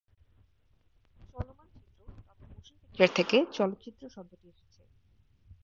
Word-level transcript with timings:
চলমান 1.33 1.67
চিত্র 1.75 1.99
তথা 2.17 2.45
"মোশন 2.47 2.75
পিকচার" 2.81 3.09
থেকে 3.17 3.37
চলচ্চিত্র 3.51 4.03
শব্দটি 4.09 4.45
এসেছে। 4.49 4.81